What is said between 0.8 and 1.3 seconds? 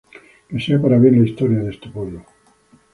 para bien la